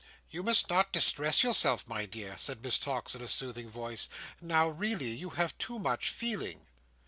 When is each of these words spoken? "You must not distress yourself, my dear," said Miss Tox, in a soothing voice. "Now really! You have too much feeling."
"You 0.31 0.41
must 0.41 0.67
not 0.67 0.91
distress 0.91 1.43
yourself, 1.43 1.87
my 1.87 2.07
dear," 2.07 2.35
said 2.35 2.63
Miss 2.63 2.79
Tox, 2.79 3.13
in 3.13 3.21
a 3.21 3.27
soothing 3.27 3.69
voice. 3.69 4.09
"Now 4.41 4.67
really! 4.67 5.11
You 5.15 5.29
have 5.37 5.55
too 5.59 5.77
much 5.77 6.09
feeling." 6.09 6.65